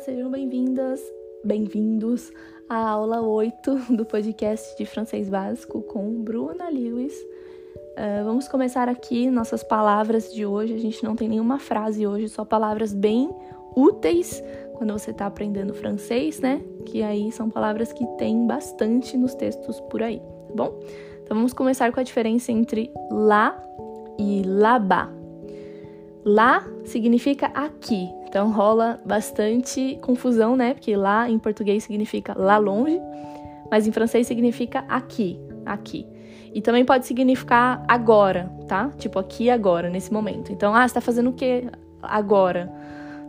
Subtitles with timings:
[0.00, 0.98] sejam bem-vindas,
[1.44, 2.32] bem-vindos
[2.66, 7.12] à aula 8 do podcast de francês básico com Bruna Lewis.
[7.12, 10.72] Uh, vamos começar aqui nossas palavras de hoje.
[10.72, 13.30] A gente não tem nenhuma frase hoje, só palavras bem
[13.76, 14.42] úteis
[14.78, 16.62] quando você está aprendendo francês, né?
[16.86, 20.80] Que aí são palavras que tem bastante nos textos por aí, tá bom?
[21.22, 23.62] Então vamos começar com a diferença entre lá
[24.18, 25.08] e là-bas.
[26.24, 30.72] Lá significa aqui, então rola bastante confusão, né?
[30.72, 32.96] Porque lá em português significa lá longe,
[33.68, 36.06] mas em francês significa aqui, aqui.
[36.54, 38.88] E também pode significar agora, tá?
[38.98, 40.52] Tipo aqui agora, nesse momento.
[40.52, 41.64] Então, ah, você tá fazendo o que
[42.00, 42.72] agora?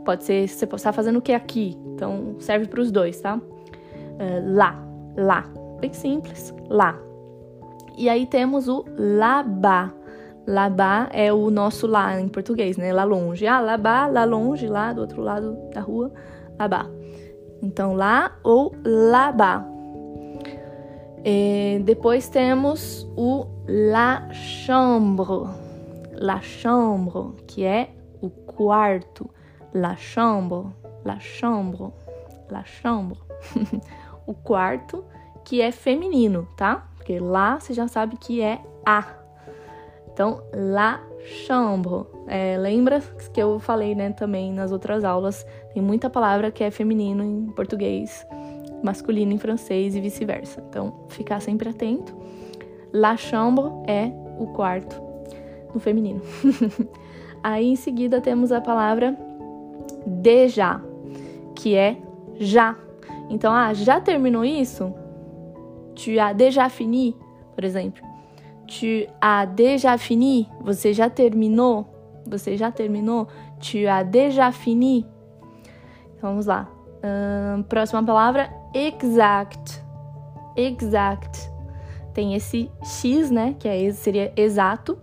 [0.05, 1.75] Pode ser, você está fazendo o que aqui?
[1.95, 3.37] Então, serve para os dois, tá?
[3.37, 4.79] Uh, lá,
[5.17, 5.49] lá.
[5.79, 6.95] Bem simples, lá.
[7.97, 9.89] E aí temos o lá-bas
[10.47, 12.91] Lá-bas é o nosso lá em português, né?
[12.91, 13.45] Lá longe.
[13.45, 16.11] Ah, lá-bas, lá longe, lá do outro lado da rua,
[16.59, 16.87] lá-bas.
[17.61, 19.63] Então, lá ou lá-bas.
[21.83, 25.49] depois temos o la chambre.
[26.13, 29.29] La chambre, que é o quarto.
[29.73, 30.73] La chambre,
[31.05, 31.93] la chambre,
[32.49, 33.19] la chambre.
[34.25, 35.05] o quarto,
[35.45, 36.87] que é feminino, tá?
[36.95, 39.20] Porque lá você já sabe que é a
[40.21, 41.01] então, la
[41.47, 42.05] chambre.
[42.27, 43.01] É, lembra
[43.33, 47.47] que eu falei, né, também nas outras aulas, tem muita palavra que é feminino em
[47.47, 48.23] português,
[48.83, 50.63] masculino em francês e vice-versa.
[50.69, 52.15] Então, ficar sempre atento.
[52.93, 55.01] La chambre é o quarto
[55.73, 56.21] no feminino.
[57.41, 59.17] Aí em seguida temos a palavra
[60.05, 60.79] déjà,
[61.55, 61.97] que é
[62.39, 62.77] já.
[63.27, 64.93] Então, ah, já terminou isso?
[65.95, 67.17] Tu as déjà fini,
[67.55, 68.10] por exemplo.
[68.71, 70.47] Tu as déjà fini?
[70.61, 71.85] Você já terminou?
[72.25, 73.27] Você já terminou?
[73.59, 75.05] Tu as déjà fini?
[76.15, 76.69] Então, vamos lá.
[77.67, 79.83] próxima palavra, exact.
[80.55, 81.51] Exact.
[82.13, 83.55] Tem esse X, né?
[83.59, 84.97] Que é, seria exato.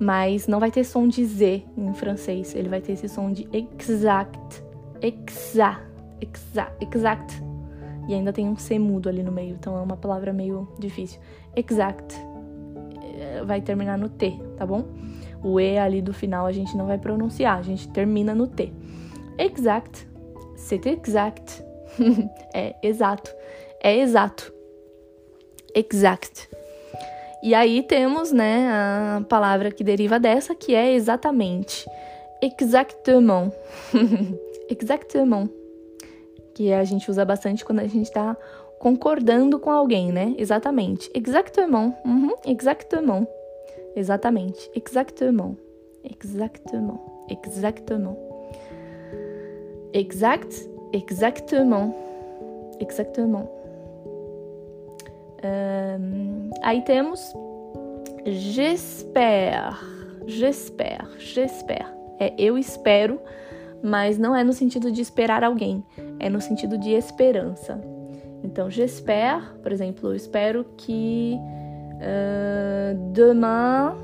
[0.00, 2.52] Mas não vai ter som de Z em francês.
[2.52, 4.64] Ele vai ter esse som de exact.
[5.00, 5.86] Exact.
[6.20, 6.84] Exact.
[6.84, 7.42] Exact.
[8.08, 9.54] E ainda tem um C mudo ali no meio.
[9.54, 11.20] Então é uma palavra meio difícil.
[11.54, 12.31] Exact
[13.44, 14.84] vai terminar no T, tá bom?
[15.42, 18.72] O E ali do final a gente não vai pronunciar, a gente termina no T.
[19.38, 20.06] Exact,
[20.56, 21.62] c'est exact.
[22.54, 23.30] é exato,
[23.82, 24.52] é exato.
[25.74, 26.48] Exact.
[27.42, 31.84] E aí temos, né, a palavra que deriva dessa, que é exatamente.
[32.40, 33.50] Exactement.
[34.70, 35.48] Exactement.
[36.54, 38.36] Que a gente usa bastante quando a gente tá
[38.82, 40.34] concordando com alguém, né?
[40.36, 41.08] Exatamente.
[41.14, 41.94] Exactement.
[42.04, 42.34] Uhum.
[42.44, 43.28] Exactement.
[43.94, 44.68] Exatamente.
[44.74, 45.56] Exactement.
[46.02, 46.98] Exactement.
[47.30, 48.16] Exactement.
[49.94, 50.68] Exact.
[50.92, 51.94] Exactement.
[52.80, 53.48] Exactement.
[55.44, 57.20] Um, aí temos
[58.26, 59.80] j'espère.
[60.26, 61.06] J'espère.
[61.20, 61.86] J'espère.
[62.18, 63.20] É eu espero,
[63.80, 65.84] mas não é no sentido de esperar alguém,
[66.18, 67.91] é no sentido de esperança.
[68.44, 71.38] Então, j'espère, por exemplo, eu espero que
[71.96, 73.94] uh, demain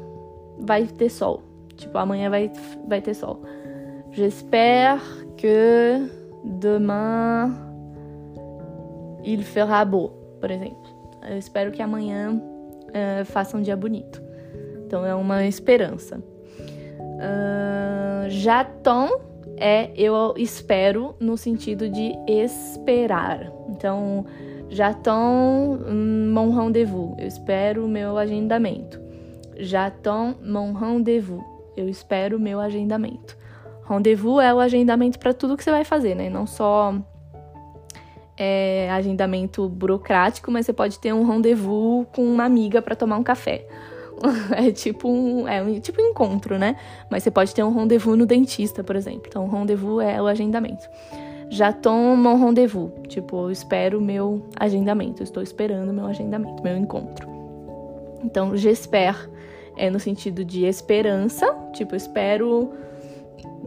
[0.58, 1.42] vai ter sol.
[1.76, 2.50] Tipo, amanhã vai,
[2.86, 3.42] vai ter sol.
[4.12, 5.00] J'espère
[5.36, 6.08] que
[6.44, 7.54] demain
[9.24, 10.10] il fera beau,
[10.40, 10.96] por exemplo.
[11.28, 14.22] Eu espero que amanhã uh, faça um dia bonito.
[14.86, 16.18] Então, é uma esperança.
[16.18, 19.28] Uh, j'attends
[19.60, 23.57] é eu espero no sentido de esperar.
[23.68, 24.24] Então,
[24.70, 27.14] j'attends mon rendez-vous.
[27.18, 28.98] Eu espero o meu agendamento.
[29.58, 31.44] J'attends mon rendez-vous.
[31.76, 33.36] Eu espero o meu agendamento.
[33.84, 36.28] Rendezvous é o agendamento para tudo que você vai fazer, né?
[36.28, 36.94] Não só
[38.36, 43.22] é, agendamento burocrático, mas você pode ter um rendezvous com uma amiga para tomar um
[43.22, 43.66] café.
[44.56, 46.76] é tipo um, é um tipo um encontro, né?
[47.10, 49.22] Mas você pode ter um rendezvous no dentista, por exemplo.
[49.26, 50.88] Então, o rendezvous é o agendamento.
[51.50, 52.90] Já toma um rendezvous.
[53.08, 55.22] Tipo, eu espero o meu agendamento.
[55.22, 57.28] Estou esperando o meu agendamento, meu encontro.
[58.22, 59.28] Então, j'espère
[59.76, 61.46] é no sentido de esperança.
[61.72, 62.72] Tipo, eu espero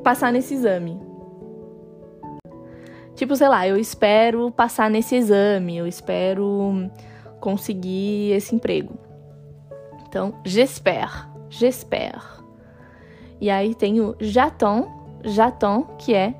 [0.04, 1.00] passar nesse exame.
[3.16, 5.78] Tipo, sei lá, eu espero passar nesse exame.
[5.78, 6.90] Eu espero
[7.40, 8.94] conseguir esse emprego.
[10.08, 12.42] Então, j'espère, j'espère.
[13.40, 14.88] E aí tem o j'attends,
[15.24, 16.36] j'attends, que é,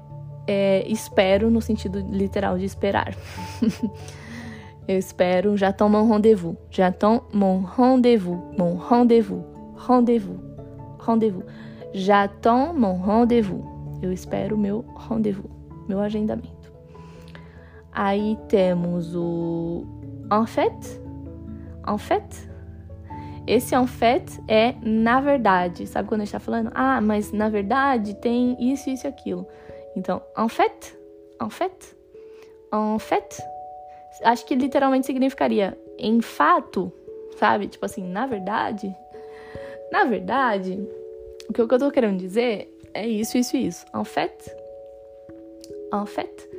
[0.48, 3.16] é espero no sentido literal de esperar.
[4.88, 6.58] Eu espero, j'attends mon rendez-vous.
[6.70, 8.42] J'attends mon rendez-vous.
[8.58, 9.44] Mon rendez-vous.
[9.76, 10.40] Rendez-vous.
[11.00, 11.44] Rendez-vous.
[11.94, 13.64] J'attends mon rendez-vous.
[14.02, 15.50] Eu espero meu rendez-vous,
[15.88, 16.72] meu agendamento.
[17.94, 19.86] Aí temos o
[20.32, 21.02] en fait.
[21.86, 22.50] En fait.
[23.46, 25.86] Esse en fait é na verdade.
[25.86, 26.72] Sabe quando a gente tá falando?
[26.74, 29.46] Ah, mas na verdade tem isso, isso e aquilo.
[29.96, 30.98] Então, en fait.
[31.40, 31.96] En fait.
[32.72, 33.42] En fait.
[34.24, 36.92] Acho que literalmente significaria em fato,
[37.38, 37.68] sabe?
[37.68, 38.96] Tipo assim, na verdade.
[39.92, 40.80] Na verdade,
[41.50, 43.86] o que eu tô querendo dizer é isso, isso e isso.
[43.94, 44.56] En fait.
[45.94, 46.50] En fait.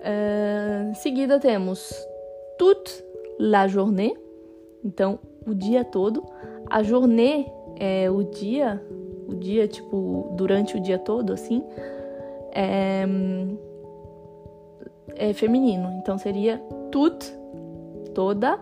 [0.00, 1.94] Uh, seguida temos
[2.58, 3.04] toute
[3.38, 4.16] la journée,
[4.84, 6.24] então o dia todo.
[6.68, 7.46] A journée
[7.78, 8.82] é o dia,
[9.28, 11.62] o dia tipo durante o dia todo, assim,
[12.52, 13.04] é,
[15.16, 15.90] é feminino.
[16.00, 16.58] Então seria
[16.90, 17.32] toute,
[18.14, 18.58] toda,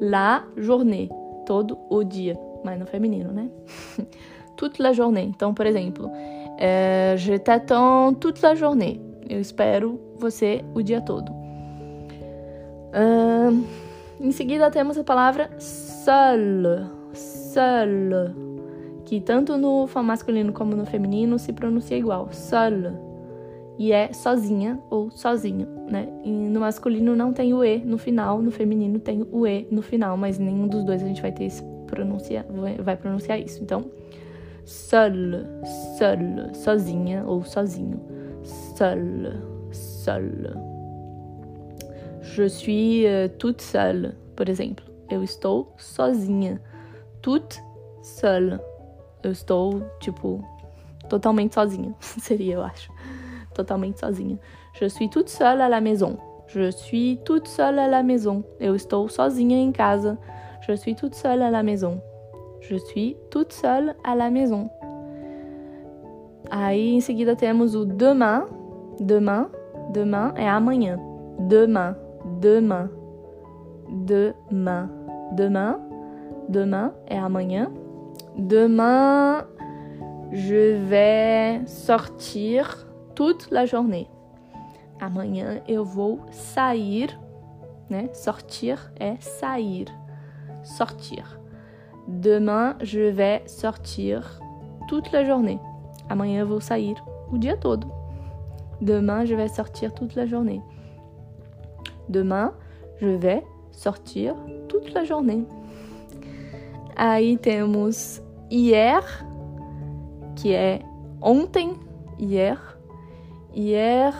[0.00, 1.08] la journée,
[1.46, 3.48] todo o dia, mas no feminino, né?
[4.56, 5.24] toute la journée.
[5.24, 6.10] Então, por exemplo,
[6.58, 9.00] é, je t'attends toute la journée.
[9.28, 11.30] Eu espero você o dia todo.
[12.92, 13.64] Uh,
[14.20, 18.34] em seguida temos a palavra seul, seul,
[19.06, 23.11] que tanto no masculino como no feminino se pronuncia igual, seul,
[23.82, 26.08] e é sozinha ou sozinho, né?
[26.22, 29.82] E no masculino não tem o e no final, no feminino tem o e no
[29.82, 32.46] final, mas nenhum dos dois a gente vai ter esse pronuncia,
[32.80, 33.60] vai pronunciar isso.
[33.60, 33.84] Então,
[34.64, 35.44] seul,
[35.98, 38.00] seul, sozinha ou sozinho
[38.44, 39.40] seule,
[39.72, 40.54] seule.
[42.20, 44.86] Je suis uh, toute seule, por exemplo.
[45.10, 46.62] Eu estou sozinha.
[47.20, 47.60] Toute
[48.00, 48.60] seule.
[49.24, 50.40] Eu estou, tipo,
[51.08, 51.92] totalmente sozinha.
[52.00, 52.91] Seria, eu acho.
[53.54, 54.36] Totalmente sozinha.
[54.74, 56.18] Je suis toute seule à la maison.
[56.46, 58.44] Je suis toute seule à la maison.
[58.60, 60.16] Eu estou sozinha em casa.
[60.66, 62.00] Je suis toute seule à la maison.
[62.60, 64.70] Je suis toute seule à la maison.
[66.50, 68.46] Aí em seguida temos o demain,
[69.00, 69.50] Demain,
[69.90, 70.98] demain é amanhã.
[71.48, 71.96] Demain,
[72.40, 72.90] demain,
[73.88, 74.88] demain,
[75.32, 75.80] demain,
[76.48, 77.70] demain é amanhã.
[78.36, 79.44] Demain,
[80.30, 84.08] je vais sortir toute la journée.
[85.00, 87.18] Amanhã eu vou sair,
[87.90, 88.08] né?
[88.14, 89.86] Sortir é sair.
[90.62, 91.40] Sortir.
[92.06, 94.40] Demain, je vais sortir
[94.88, 95.60] toute la journée.
[96.08, 96.94] Amanhã eu vou sair
[97.30, 97.90] o dia todo.
[98.80, 100.60] Demain, je vais sortir toute la journée.
[102.08, 102.52] Demain,
[103.00, 104.34] je vais sortir
[104.68, 105.46] toute la journée.
[106.96, 108.20] Aí temos
[108.50, 109.02] hier,
[110.36, 110.80] que é
[111.20, 111.78] ontem,
[112.18, 112.58] hier.
[113.54, 114.14] Hier,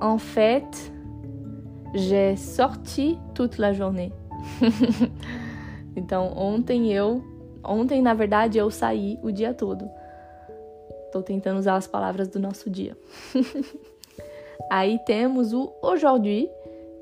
[0.00, 0.92] en fait,
[1.94, 4.12] j'ai sorti toute la journée.
[5.96, 7.22] então, ontem eu,
[7.64, 9.88] ontem na verdade eu saí o dia todo.
[11.06, 12.96] Estou tentando usar as palavras do nosso dia.
[14.70, 16.48] Aí temos o aujourd'hui,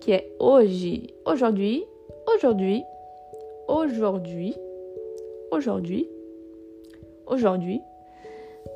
[0.01, 1.87] que é hoje, aujourd'hui,
[2.27, 2.85] aujourd'hui,
[3.67, 4.55] aujourd'hui,
[5.51, 6.09] aujourd'hui,
[7.27, 7.83] aujourd'hui,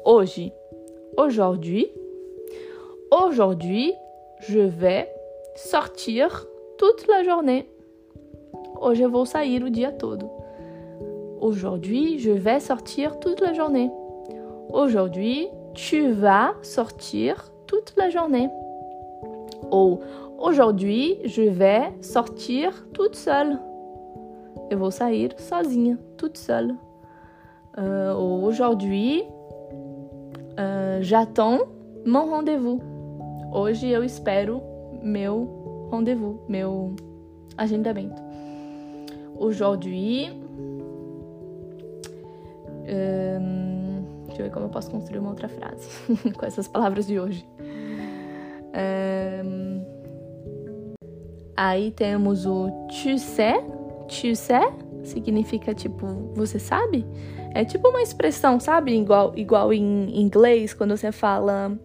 [0.05, 0.53] hoje,
[1.17, 2.00] aujourd'hui,
[3.10, 3.92] aujourd'hui,
[4.40, 5.08] je vais
[5.54, 6.46] sortir
[6.78, 7.68] toute la journée.
[9.26, 10.30] Sair o dia todo.
[11.40, 13.90] Aujourd'hui, je vais sortir toute la journée.
[14.72, 18.48] Aujourd'hui, tu vas sortir toute la journée.
[19.70, 20.00] Ou
[20.38, 23.58] aujourd'hui, je vais sortir toute seule.
[24.70, 26.74] Eu vou sair sozinha, toute seule.
[27.76, 29.22] Uh, ou aujourd'hui,
[30.58, 31.58] uh, j'attends
[32.05, 32.81] mon rendez-vous.
[33.52, 34.62] Hoje eu espero
[35.02, 36.94] meu rendez-vous, meu
[37.56, 38.22] agendamento.
[39.36, 40.30] Aujourd'hui,
[43.40, 45.88] um, deixa eu ver como eu posso construir uma outra frase
[46.38, 47.44] com essas palavras de hoje.
[49.44, 49.84] Um,
[51.56, 53.64] aí temos o tu sais,
[54.06, 57.04] tu sais, significa tipo, você sabe?
[57.52, 58.96] É tipo uma expressão, sabe?
[58.96, 61.76] Igual, igual em inglês, quando você fala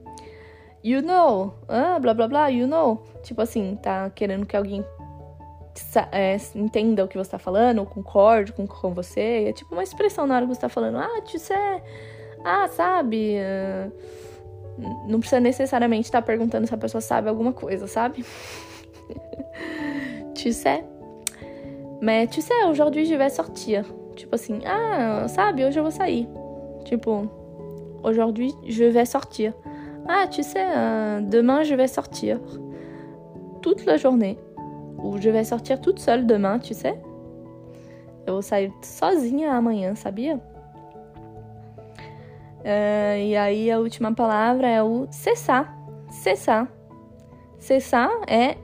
[0.85, 3.03] you know, ah, blá blá blá, you know.
[3.23, 4.85] Tipo assim, tá querendo que alguém
[6.11, 9.47] é, entenda o que você tá falando, ou concorde com, com você.
[9.49, 11.81] É tipo uma expressão na hora que você tá falando, ah, tu sais,
[12.43, 13.37] ah, sabe?
[15.07, 18.23] Não precisa necessariamente estar perguntando se a pessoa sabe alguma coisa, sabe?
[20.35, 20.83] tu sais.
[21.99, 23.83] Mais tu sais, aujourd'hui je vais sortir.
[24.15, 26.27] Tipo assim, ah, sabe, hoje eu vou sair.
[26.83, 27.27] Tipo,
[28.03, 29.51] aujourd'hui je vais sortir.
[30.07, 32.39] Ah, tu sais, euh, demain je vais sortir.
[33.61, 34.37] Toute la journée.
[35.03, 36.99] Ou je vais sortir toute seule demain, tu sais.
[38.27, 40.39] Eu vou sair sozinha amanhã, sabia?
[42.59, 45.77] Uh, e aí a última palavra é o cessar.
[46.09, 46.67] Cessar.
[47.59, 48.57] Cessar é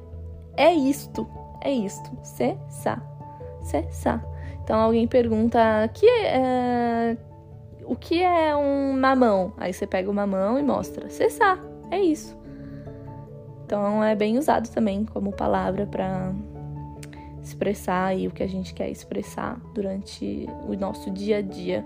[0.58, 1.28] é isto,
[1.62, 3.02] é isto, c'est ça.
[4.64, 5.60] Então alguém pergunta
[5.94, 6.06] que
[7.92, 9.52] o que é um mamão?
[9.58, 11.60] Aí você pega o mamão e mostra, c'est ça,
[11.92, 12.38] é isso.
[13.66, 16.34] Então é bem usado também como palavra para
[17.44, 21.84] expressar e o que a gente quer expressar durante o nosso dia a dia.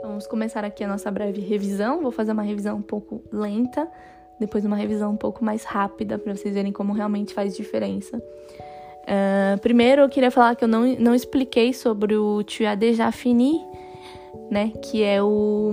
[0.00, 2.00] Vamos começar aqui a nossa breve revisão.
[2.00, 3.90] Vou fazer uma revisão um pouco lenta,
[4.38, 8.18] depois uma revisão um pouco mais rápida para vocês verem como realmente faz diferença.
[8.18, 13.10] Uh, primeiro, eu queria falar que eu não, não expliquei sobre o tu as déjà
[13.10, 13.60] fini,
[14.50, 14.72] né?
[14.82, 15.72] Que é o.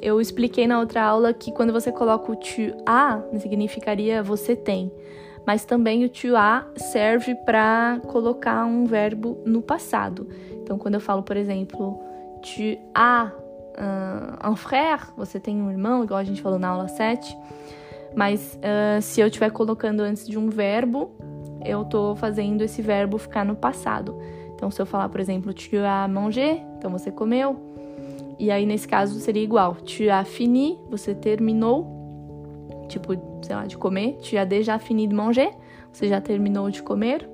[0.00, 4.92] Eu expliquei na outra aula que quando você coloca o tu a, significaria você tem.
[5.46, 10.28] Mas também o tu a serve para colocar um verbo no passado.
[10.62, 12.00] Então, quando eu falo, por exemplo,
[12.42, 16.88] tu as uh, un frère, você tem um irmão, igual a gente falou na aula
[16.88, 17.36] 7.
[18.14, 21.10] Mas uh, se eu estiver colocando antes de um verbo,
[21.64, 24.16] eu estou fazendo esse verbo ficar no passado.
[24.64, 27.54] Então, se eu falar, por exemplo, tu as mangé, então você comeu.
[28.38, 29.74] E aí, nesse caso, seria igual.
[29.74, 31.86] Tu as fini, você terminou.
[32.88, 34.16] Tipo, sei lá, de comer.
[34.22, 35.52] Tu as déjà fini de manger,
[35.92, 37.28] você já terminou de comer.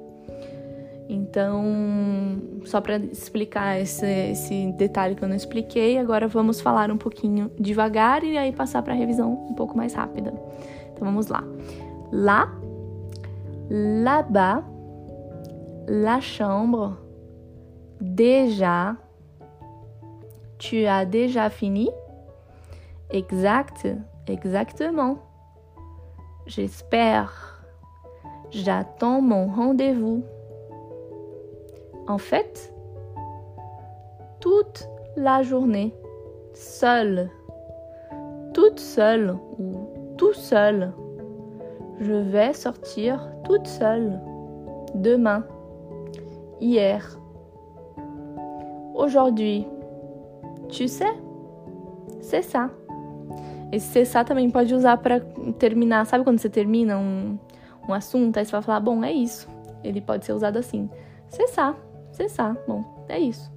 [1.09, 1.63] Então,
[2.65, 7.49] só para explicar esse, esse, detalhe que eu não expliquei, agora vamos falar um pouquinho
[7.61, 10.35] devagar e aí passar para a revisão um pouco mais rápida.
[10.93, 11.45] Então, vamos lá.
[12.11, 12.53] Lá,
[13.71, 14.65] là-bas,
[15.89, 16.97] la chambre,
[18.01, 18.97] déjà,
[20.59, 21.91] tu as déjà fini?
[23.11, 23.89] Exact,
[24.27, 25.19] exactement.
[26.47, 27.63] J'espère.
[28.51, 30.25] J'attends mon rendez-vous.
[32.09, 32.75] En fait,
[34.41, 35.95] toute la journée,
[36.55, 37.31] seule,
[38.53, 40.93] toute seule ou tout seul,
[42.01, 44.19] je vais sortir toute seule.
[44.95, 45.45] Demain,
[46.61, 47.17] hier,
[49.01, 49.67] aujourd'hui.
[50.69, 51.17] Tu sais?
[52.21, 52.71] C'est ça.
[53.73, 55.21] Esse c'est ça também pode usar para
[55.59, 56.05] terminar.
[56.07, 57.39] Sabe quando você termina um,
[57.89, 59.49] um assunto, aí você vai falar, bom, é isso.
[59.83, 60.89] Ele pode ser usado assim.
[61.29, 61.75] C'est ça
[62.13, 62.57] cessar.
[62.67, 63.51] Bom, é isso.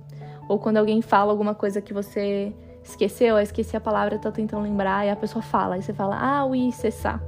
[0.48, 5.06] Ou quando alguém fala alguma coisa que você esqueceu, esqueci a palavra, tá tentando lembrar,
[5.06, 7.22] e a pessoa fala, e você fala, ah, oui, cessar.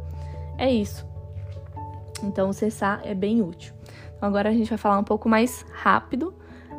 [0.57, 1.05] É isso.
[2.24, 3.74] Então, cessar é bem útil.
[4.15, 6.34] Então, agora a gente vai falar um pouco mais rápido.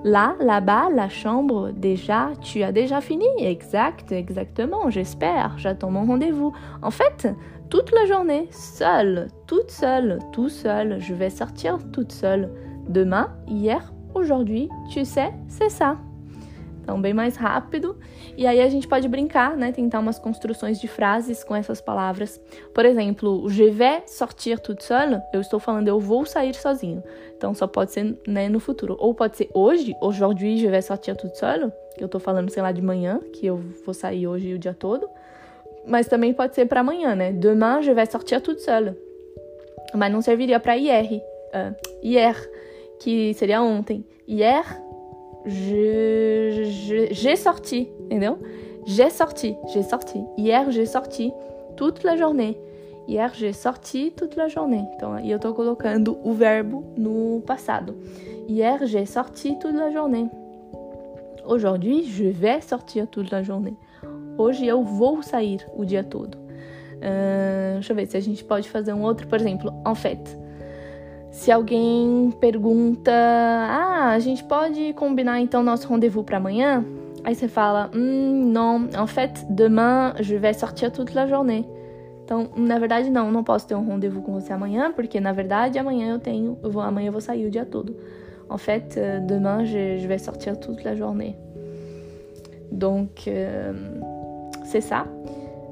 [0.06, 6.52] Là, là-bas, la chambre, déjà, tu as déjà fini Exact, exactement, j'espère, j'attends mon rendez-vous.
[6.80, 7.26] En fait,
[7.70, 12.52] toute la journée, seule, toute seule, tout seul, je vais sortir toute seule.
[12.88, 15.96] Demain, hier, aujourd'hui, tu sais, c'est ça.
[16.86, 17.98] Então, bem mais rápido.
[18.36, 19.72] E aí a gente pode brincar, né?
[19.72, 22.40] Tentar umas construções de frases com essas palavras.
[22.72, 25.20] Por exemplo, je vais sortir toute seule.
[25.32, 27.02] Eu estou falando eu vou sair sozinho.
[27.36, 28.96] Então, só pode ser né, no futuro.
[29.00, 31.72] Ou pode ser hoje, aujourd'hui je vais sortir toute seule.
[31.96, 34.72] Que eu estou falando, sei lá, de manhã, que eu vou sair hoje o dia
[34.72, 35.08] todo.
[35.84, 37.32] Mas também pode ser para amanhã, né?
[37.32, 38.96] Demain je vais sortir toute seule.
[39.92, 41.20] Mas não serviria para hier.
[41.52, 42.36] Uh, hier
[43.00, 44.04] que seria ontem.
[44.28, 44.64] Hier,
[45.46, 48.36] j'ai sorti, entendeu?
[48.86, 50.20] J'ai sorti, j'ai sorti.
[50.36, 51.32] Hier, j'ai sorti
[51.76, 52.58] toute la journée.
[53.08, 54.84] Hier, j'ai sorti toute la journée.
[54.96, 57.94] Então, eu tô colocando o verbo no passado.
[58.48, 60.28] Hier, j'ai sorti toute la journée.
[61.46, 63.76] Aujourd'hui, je vais sortir toute la journée.
[64.38, 66.36] Hoje eu vou sair o dia todo.
[66.96, 70.36] Uh, deixa eu ver se a gente pode fazer um outro, por exemplo, en fait.
[71.30, 76.84] Se alguém pergunta, ah, a gente pode combinar então nosso rendezvous para amanhã?
[77.24, 81.66] Aí você fala, hum, non, en fait, demain je vais sortir toute la journée.
[82.24, 85.78] Então, na verdade, não, não posso ter um rendezvous com você amanhã, porque na verdade
[85.78, 87.96] amanhã eu tenho, eu vou, amanhã eu vou sair o dia todo.
[88.48, 91.36] En fait, euh, demain je, je vais sortir toute la journée.
[92.70, 93.72] Donc, euh,
[94.64, 95.06] c'est ça.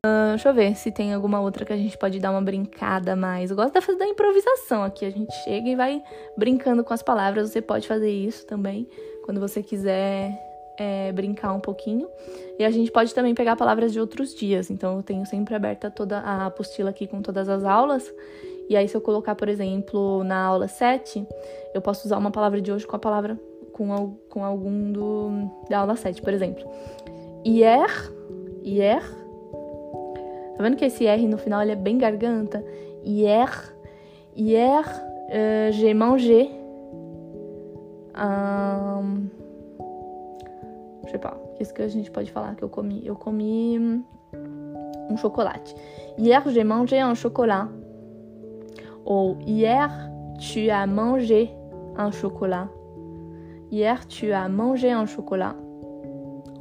[0.04, 3.16] Uh, deixa eu ver se tem alguma outra que a gente pode dar uma brincada
[3.16, 3.50] mais.
[3.50, 5.06] Eu gosto da fazer da improvisação aqui.
[5.06, 6.02] A gente chega e vai
[6.36, 7.48] brincando com as palavras.
[7.48, 8.86] Você pode fazer isso também
[9.24, 10.38] quando você quiser
[10.78, 12.06] é, brincar um pouquinho.
[12.58, 14.70] E a gente pode também pegar palavras de outros dias.
[14.70, 18.12] Então eu tenho sempre aberta toda a apostila aqui com todas as aulas.
[18.68, 21.26] E aí, se eu colocar, por exemplo, na aula 7,
[21.74, 23.40] eu posso usar uma palavra de hoje com a palavra
[23.72, 26.66] com, com algum do, da aula 7, por exemplo.
[27.44, 28.12] Hier,
[28.62, 29.23] hier
[30.56, 32.64] Tá vendo que esse R no final ele é bem garganta?
[33.04, 33.50] Hier,
[34.36, 34.84] hier,
[35.72, 36.48] j'ai mangé.
[38.16, 39.28] Um,
[41.10, 43.04] sei lá, o que a gente pode falar que eu comi?
[43.04, 44.04] Eu comi
[45.10, 45.74] um chocolate.
[46.16, 47.68] Hier, j'ai mangé un chocolat.
[49.04, 49.90] Ou hier,
[50.38, 51.50] tu as mangé
[51.98, 52.68] un chocolat.
[53.70, 55.56] Hier, tu as mangé un chocolat.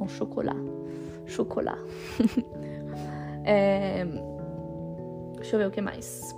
[0.00, 0.56] Un chocolat.
[1.26, 1.78] Chocolat.
[3.44, 4.06] é...
[5.36, 6.34] Deixa eu ver o que mais.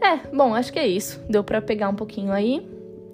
[0.00, 1.22] É, bom, acho que é isso.
[1.28, 2.68] Deu para pegar um pouquinho aí.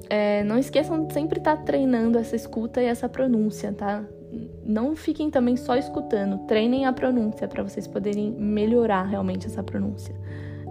[0.08, 4.04] É, não esqueçam de sempre estar tá treinando essa escuta e essa pronúncia, tá?
[4.64, 10.14] Não fiquem também só escutando, treinem a pronúncia para vocês poderem melhorar realmente essa pronúncia,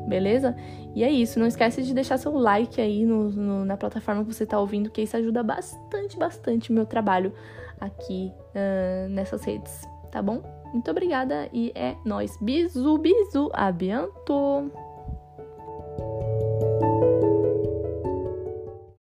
[0.08, 0.55] beleza?
[0.94, 4.34] E é isso, não esquece de deixar seu like aí no, no, na plataforma que
[4.34, 7.34] você está ouvindo, que isso ajuda bastante, bastante o meu trabalho
[7.79, 10.54] aqui uh, nessas redes, tá bom?
[10.75, 12.38] Muito obrigada e é nós.
[12.41, 14.70] Bisu, bisu, a bientôt!